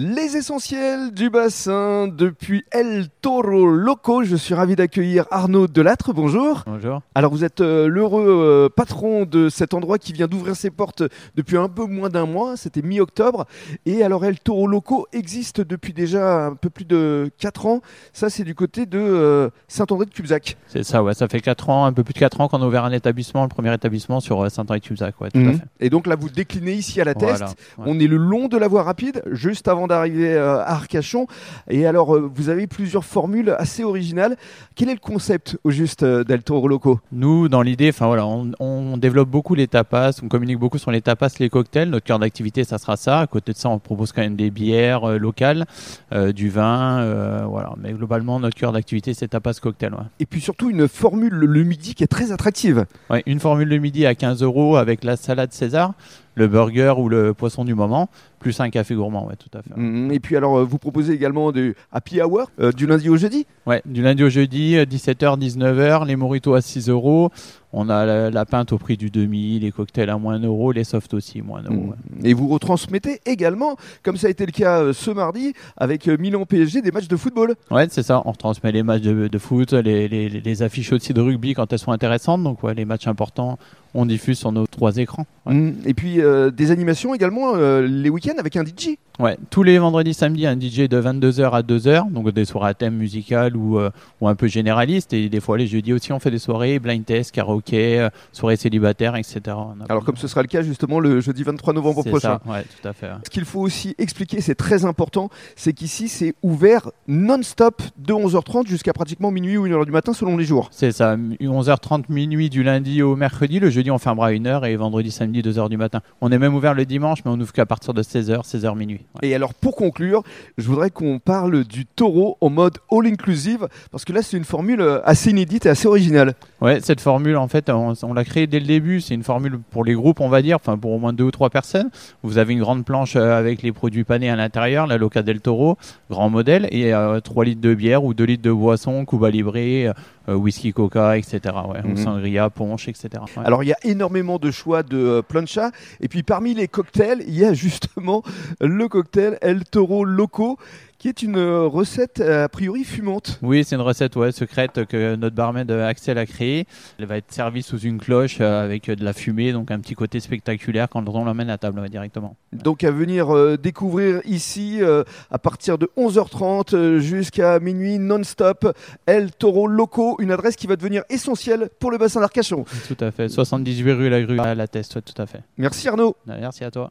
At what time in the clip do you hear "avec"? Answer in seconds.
54.76-55.02, 75.76-76.08, 88.38-88.56, 133.38-133.62, 158.40-158.90